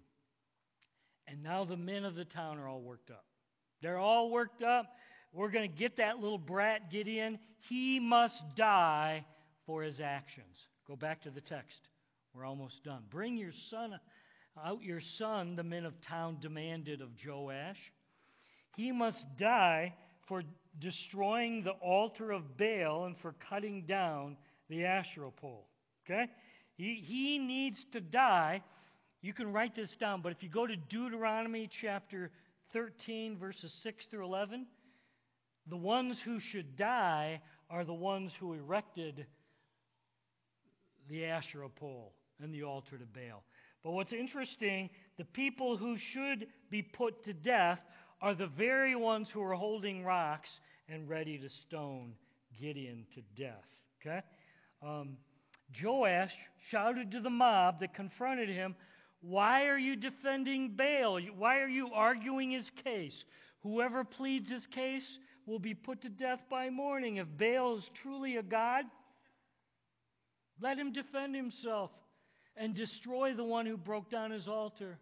[1.28, 3.24] And now the men of the town are all worked up.
[3.83, 4.87] They're all worked up.
[5.33, 7.39] We're going to get that little brat Gideon.
[7.68, 9.24] He must die
[9.64, 10.57] for his actions.
[10.89, 11.78] Go back to the text.
[12.35, 13.05] We're almost done.
[13.11, 13.99] Bring your son
[14.62, 17.78] out, your son, the men of town demanded of Joash.
[18.76, 19.95] He must die
[20.26, 20.43] for
[20.81, 24.37] destroying the altar of Baal and for cutting down
[24.68, 25.68] the Asherah pole.
[26.05, 26.26] Okay?
[26.76, 28.62] He, he needs to die
[29.23, 32.31] you can write this down, but if you go to Deuteronomy chapter
[32.73, 34.66] 13, verses 6 through 11,
[35.68, 39.27] the ones who should die are the ones who erected
[41.09, 43.43] the Asherah pole and the altar to Baal.
[43.85, 47.81] But what's interesting, the people who should be put to death
[48.23, 50.49] are the very ones who are holding rocks
[50.89, 52.12] and ready to stone
[52.61, 53.64] Gideon to death.
[54.01, 54.21] Okay?
[54.83, 55.16] Um,
[55.83, 56.33] Joash
[56.71, 58.75] shouted to the mob that confronted him,
[59.21, 61.21] Why are you defending Baal?
[61.37, 63.25] Why are you arguing his case?
[63.62, 65.07] Whoever pleads his case
[65.47, 67.16] will be put to death by morning.
[67.16, 68.85] If Baal is truly a god,
[70.61, 71.91] let him defend himself
[72.57, 74.99] and destroy the one who broke down his altar.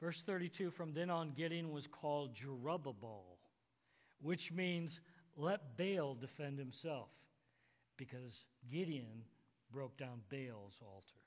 [0.00, 3.38] Verse 32 From then on, Gideon was called Jerubbaal,
[4.20, 4.98] which means
[5.36, 7.08] let Baal defend himself,
[7.96, 8.32] because
[8.70, 9.22] Gideon
[9.72, 11.25] broke down Baal's altar.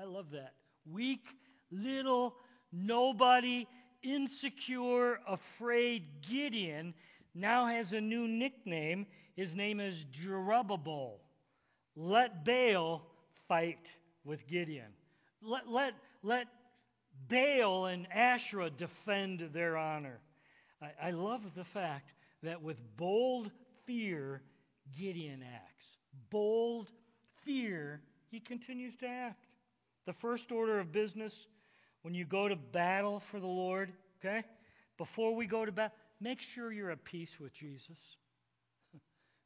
[0.00, 0.54] I love that.
[0.90, 1.24] Weak,
[1.70, 2.34] little,
[2.72, 3.66] nobody,
[4.02, 6.94] insecure, afraid Gideon
[7.34, 9.06] now has a new nickname.
[9.36, 9.94] His name is
[10.24, 11.16] Jerubbaal.
[11.96, 13.02] Let Baal
[13.46, 13.86] fight
[14.24, 14.86] with Gideon.
[15.42, 15.92] Let, let,
[16.22, 16.46] let
[17.28, 20.20] Baal and Asherah defend their honor.
[20.80, 22.10] I, I love the fact
[22.42, 23.50] that with bold
[23.86, 24.40] fear,
[24.98, 25.84] Gideon acts.
[26.30, 26.88] Bold
[27.44, 29.44] fear, he continues to act.
[30.06, 31.32] The first order of business
[32.02, 34.42] when you go to battle for the Lord, okay?
[34.96, 37.98] Before we go to battle, make sure you're at peace with Jesus.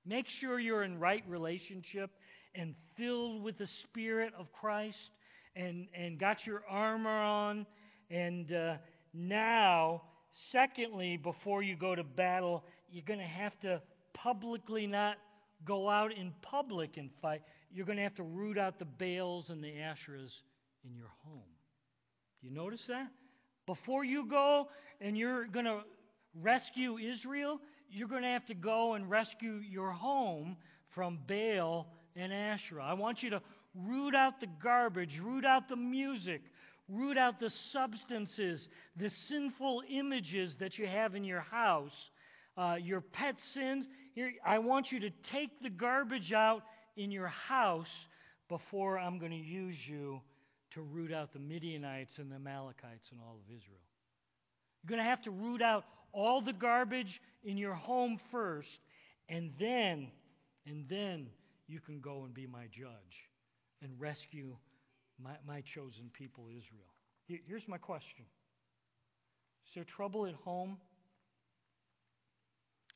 [0.07, 2.11] make sure you're in right relationship
[2.55, 5.11] and filled with the Spirit of Christ
[5.57, 7.67] and, and got your armor on.
[8.11, 8.75] And uh,
[9.13, 10.03] now,
[10.53, 13.81] secondly, before you go to battle, you're going to have to
[14.13, 15.17] publicly not
[15.65, 17.43] go out in public and fight.
[17.75, 20.31] You're going to have to root out the Baals and the Asherahs
[20.85, 21.43] in your home.
[22.41, 23.09] You notice that?
[23.66, 24.68] Before you go
[25.01, 25.81] and you're going to
[26.41, 27.59] rescue Israel,
[27.91, 30.57] you're going to have to go and rescue your home
[30.95, 32.85] from Baal and Asherah.
[32.85, 33.43] I want you to
[33.75, 36.43] root out the garbage, root out the music,
[36.89, 42.11] root out the substances, the sinful images that you have in your house,
[42.57, 43.87] uh, your pet sins.
[44.14, 46.62] Here, I want you to take the garbage out
[46.97, 47.87] in your house
[48.49, 50.21] before I'm going to use you
[50.73, 53.81] to root out the Midianites and the Amalekites and all of Israel.
[54.83, 58.69] You're going to have to root out all the garbage in your home first,
[59.29, 60.09] and then,
[60.67, 61.29] and then
[61.67, 63.29] you can go and be my judge
[63.83, 64.57] and rescue
[65.23, 66.93] my, my chosen people, Israel.
[67.27, 68.25] Here's my question
[69.67, 70.77] Is there trouble at home?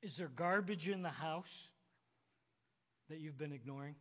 [0.03, 1.47] Is there garbage in the house
[3.09, 3.95] that you've been ignoring?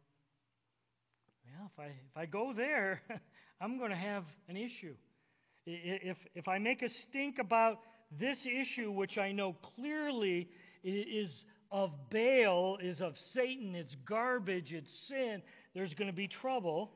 [1.45, 3.01] Well, if I, if I go there,
[3.61, 4.95] I'm going to have an issue.
[5.65, 7.79] If, if I make a stink about
[8.17, 10.47] this issue, which I know clearly
[10.83, 11.29] is
[11.71, 15.41] of Baal, is of Satan, it's garbage, it's sin,
[15.73, 16.91] there's going to be trouble.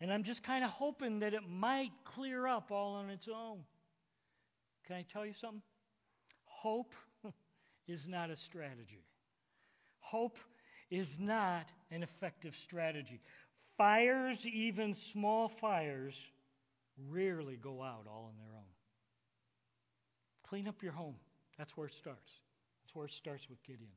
[0.00, 3.60] And I'm just kind of hoping that it might clear up all on its own.
[4.86, 5.62] Can I tell you something?
[6.44, 6.92] Hope
[7.88, 9.04] is not a strategy.
[10.00, 10.36] Hope
[10.90, 13.20] is not an effective strategy.
[13.76, 16.14] Fires, even small fires,
[17.10, 18.64] rarely go out all on their own.
[20.48, 21.16] Clean up your home.
[21.58, 22.30] That's where it starts.
[22.82, 23.90] That's where it starts with Gideon.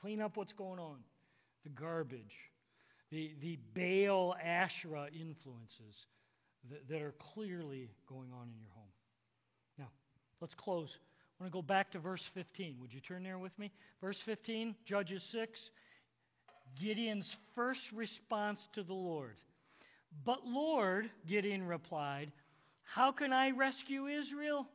[0.00, 0.98] Clean up what's going on
[1.64, 2.34] the garbage,
[3.10, 6.06] the, the Baal Asherah influences
[6.70, 8.92] that, that are clearly going on in your home.
[9.78, 9.88] Now,
[10.40, 10.88] let's close.
[11.38, 12.76] I want to go back to verse 15.
[12.80, 13.72] Would you turn there with me?
[14.00, 15.58] Verse 15, Judges 6.
[16.78, 19.36] Gideon's first response to the Lord.
[20.24, 22.32] But Lord, Gideon replied,
[22.82, 24.66] How can I rescue Israel?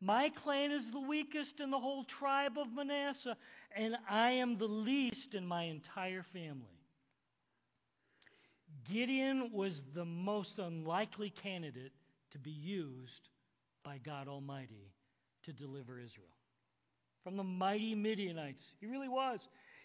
[0.00, 3.36] My clan is the weakest in the whole tribe of Manasseh,
[3.76, 6.78] and I am the least in my entire family.
[8.90, 11.92] Gideon was the most unlikely candidate
[12.32, 13.28] to be used
[13.84, 14.92] by God Almighty
[15.44, 16.28] to deliver Israel.
[17.24, 19.40] From the mighty Midianites, he really was.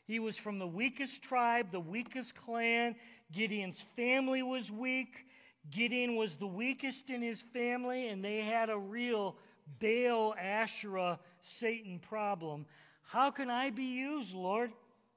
[0.06, 2.96] He was from the weakest tribe, the weakest clan.
[3.32, 5.14] Gideon's family was weak.
[5.72, 9.38] Gideon was the weakest in his family, and they had a real
[9.80, 11.20] Baal, Asherah,
[11.60, 12.66] Satan problem.
[13.04, 14.72] How can I be used, Lord?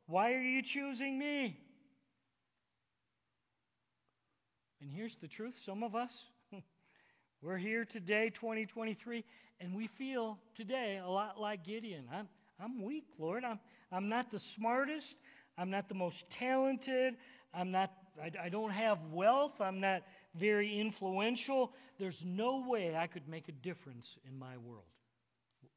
[0.06, 1.58] Why are you choosing me?
[4.80, 6.12] And here's the truth some of us,
[7.42, 9.24] we're here today, 2023,
[9.60, 12.04] and we feel today a lot like Gideon.
[12.12, 12.28] I'm,
[12.62, 13.44] I'm weak, Lord.
[13.44, 13.58] I'm,
[13.92, 15.14] I'm not the smartest.
[15.58, 17.14] I'm not the most talented.
[17.54, 17.90] I'm not,
[18.22, 19.52] I, I don't have wealth.
[19.60, 20.02] I'm not
[20.38, 21.72] very influential.
[21.98, 24.84] There's no way I could make a difference in my world.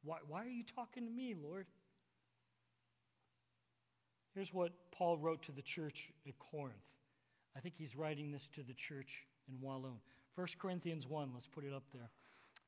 [0.04, 1.66] Why, why are you talking to me, Lord?
[4.34, 6.76] Here's what Paul wrote to the church at Corinth.
[7.56, 9.08] I think he's writing this to the church
[9.48, 9.98] in Walloon.
[10.36, 12.10] 1 Corinthians 1, let's put it up there.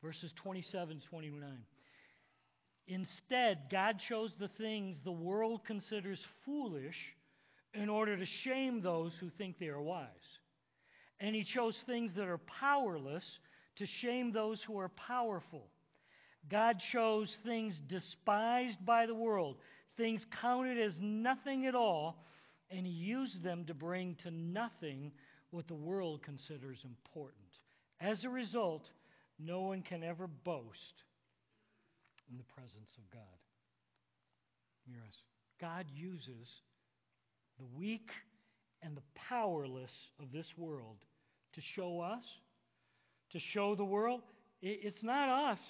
[0.03, 1.41] Verses 27 29.
[2.87, 6.97] Instead, God chose the things the world considers foolish
[7.75, 10.09] in order to shame those who think they are wise.
[11.21, 13.25] And he chose things that are powerless
[13.77, 15.69] to shame those who are powerful.
[16.51, 19.57] God chose things despised by the world,
[19.97, 22.27] things counted as nothing at all,
[22.71, 25.13] and he used them to bring to nothing
[25.51, 27.39] what the world considers important.
[28.01, 28.91] As a result,
[29.39, 31.05] no one can ever boast
[32.33, 33.39] in the presence of God.
[34.87, 35.13] Yes.
[35.61, 36.49] God uses
[37.59, 38.09] the weak
[38.83, 40.97] and the powerless of this world
[41.55, 42.25] to show us,
[43.33, 44.23] to show the world.
[44.63, 45.61] It's not us.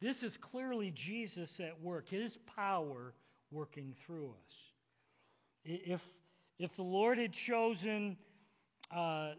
[0.00, 3.14] This is clearly Jesus at work, His power
[3.50, 4.54] working through us.
[5.64, 6.00] If,
[6.58, 8.16] if the Lord had chosen
[8.94, 9.32] uh,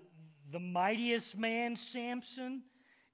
[0.51, 2.63] the mightiest man, Samson,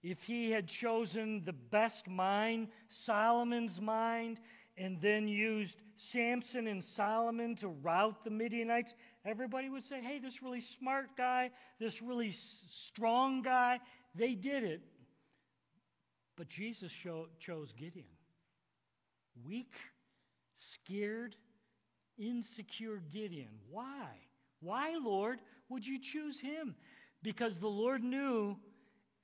[0.04, 2.70] if he had chosen the best mind,
[3.06, 4.40] Solomon's mind,
[4.78, 5.76] and then used
[6.14, 8.94] Samson and Solomon to rout the Midianites,
[9.26, 12.34] everybody would say, hey, this really smart guy, this really
[12.88, 13.80] strong guy,
[14.16, 14.82] they did it.
[16.38, 16.92] But Jesus
[17.46, 18.06] chose Gideon.
[19.46, 19.74] Weak,
[20.58, 21.36] scared,
[22.18, 23.50] insecure Gideon.
[23.70, 24.08] Why?
[24.62, 26.76] Why, Lord, would you choose him?
[27.22, 28.56] Because the Lord knew,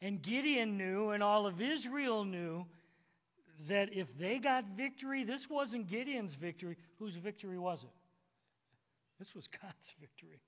[0.05, 2.63] and Gideon knew, and all of Israel knew
[3.67, 6.77] that if they got victory, this wasn't Gideon's victory.
[6.99, 7.89] Whose victory was it?
[9.17, 10.39] This was God's victory.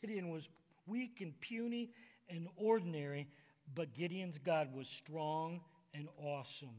[0.00, 0.48] Gideon was
[0.86, 1.90] weak and puny
[2.28, 3.26] and ordinary,
[3.74, 5.60] but Gideon's God was strong
[5.92, 6.76] and awesome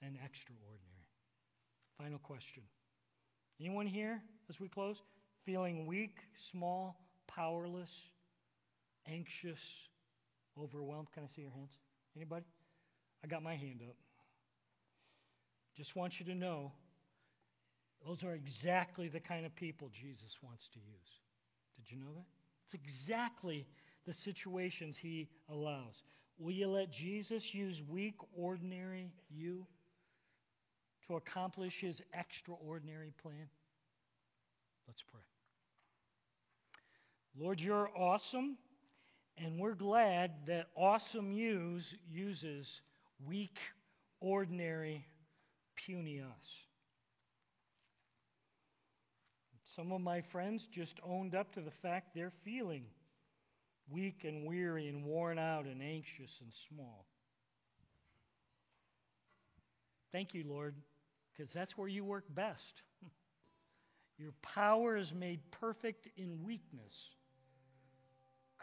[0.00, 1.06] and extraordinary.
[1.98, 2.62] Final question.
[3.60, 4.96] Anyone here as we close?
[5.44, 6.18] Feeling weak,
[6.52, 7.90] small, powerless,
[9.08, 9.58] anxious,
[10.62, 11.08] overwhelmed?
[11.12, 11.70] Can I see your hands?
[12.16, 12.44] Anybody?
[13.24, 13.96] I got my hand up.
[15.76, 16.72] Just want you to know
[18.06, 21.10] those are exactly the kind of people Jesus wants to use.
[21.76, 22.26] Did you know that?
[22.66, 23.66] It's exactly
[24.06, 25.94] the situations he allows.
[26.38, 29.66] Will you let Jesus use weak, ordinary you
[31.06, 33.48] to accomplish his extraordinary plan?
[34.86, 35.20] Let's pray.
[37.38, 38.56] Lord, you're awesome,
[39.42, 42.66] and we're glad that awesome use uses
[43.26, 43.56] weak,
[44.20, 45.04] ordinary
[45.76, 46.46] puny us.
[49.76, 52.84] Some of my friends just owned up to the fact they're feeling
[53.90, 57.06] weak and weary and worn out and anxious and small.
[60.10, 60.74] Thank you, Lord,
[61.32, 62.82] because that's where you work best.
[64.18, 66.92] Your power is made perfect in weakness.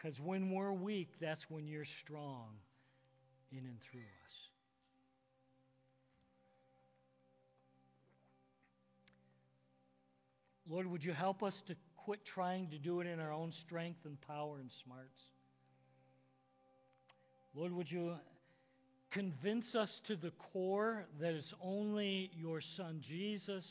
[0.06, 2.50] Because when we're weak, that's when you're strong
[3.50, 4.34] in and through us.
[10.70, 13.98] Lord, would you help us to quit trying to do it in our own strength
[14.04, 15.18] and power and smarts?
[17.56, 18.14] Lord, would you
[19.10, 23.66] convince us to the core that it's only your Son Jesus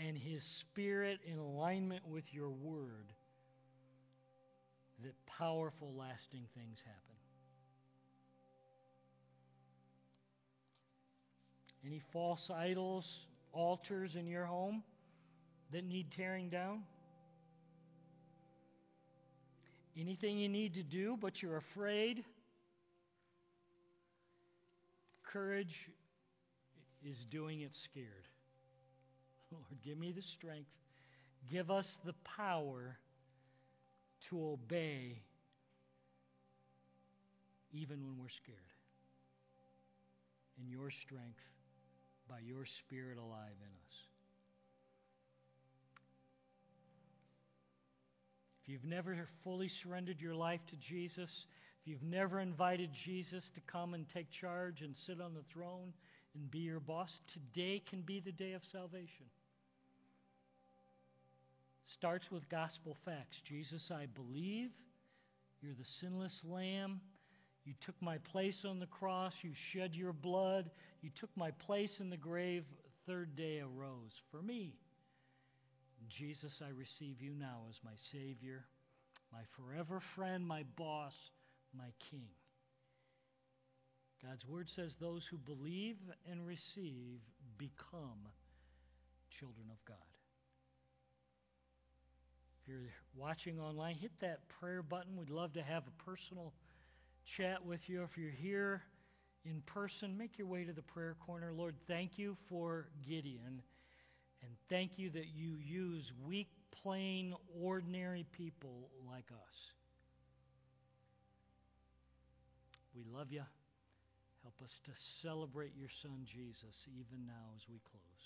[0.00, 3.12] and His Spirit in alignment with your Word
[5.02, 7.16] that powerful, lasting things happen?
[11.84, 13.06] Any false idols,
[13.52, 14.82] altars in your home?
[15.72, 16.82] that need tearing down?
[19.98, 22.24] Anything you need to do, but you're afraid?
[25.24, 25.74] Courage
[27.04, 28.28] is doing it scared.
[29.52, 30.70] Lord, give me the strength.
[31.50, 32.98] Give us the power
[34.30, 35.20] to obey
[37.72, 38.58] even when we're scared.
[40.58, 41.40] In your strength,
[42.28, 43.94] by your Spirit alive in us.
[48.62, 51.30] If you've never fully surrendered your life to Jesus,
[51.80, 55.92] if you've never invited Jesus to come and take charge and sit on the throne
[56.34, 59.26] and be your boss, today can be the day of salvation.
[62.00, 63.36] Starts with gospel facts.
[63.46, 64.70] Jesus, I believe.
[65.60, 66.98] You're the sinless lamb.
[67.66, 69.34] You took my place on the cross.
[69.42, 70.70] You shed your blood.
[71.02, 72.64] You took my place in the grave.
[73.06, 74.72] Third day arose for me.
[76.08, 78.64] Jesus, I receive you now as my Savior
[79.30, 81.12] my forever friend, my boss,
[81.76, 82.26] my king.
[84.24, 85.98] God's word says those who believe
[86.28, 87.20] and receive
[87.58, 88.26] become
[89.38, 90.09] children of God.
[92.62, 95.16] If you're watching online, hit that prayer button.
[95.16, 96.52] We'd love to have a personal
[97.36, 98.02] chat with you.
[98.02, 98.82] If you're here
[99.44, 101.52] in person, make your way to the prayer corner.
[101.52, 103.62] Lord, thank you for Gideon,
[104.42, 106.48] and thank you that you use weak,
[106.82, 109.56] plain, ordinary people like us.
[112.94, 113.42] We love you.
[114.42, 114.90] Help us to
[115.22, 118.24] celebrate your Son, Jesus, even now as we close.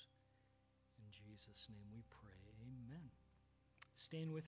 [0.99, 2.44] In Jesus' name we pray.
[4.05, 4.43] Stand with